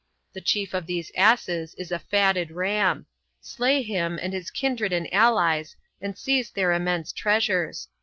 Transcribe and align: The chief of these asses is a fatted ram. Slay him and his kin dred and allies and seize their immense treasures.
The 0.33 0.41
chief 0.41 0.73
of 0.73 0.87
these 0.87 1.11
asses 1.15 1.75
is 1.75 1.91
a 1.91 1.99
fatted 1.99 2.49
ram. 2.49 3.05
Slay 3.39 3.83
him 3.83 4.17
and 4.19 4.33
his 4.33 4.49
kin 4.49 4.75
dred 4.75 4.91
and 4.91 5.07
allies 5.13 5.75
and 6.01 6.17
seize 6.17 6.49
their 6.49 6.73
immense 6.73 7.13
treasures. 7.13 7.87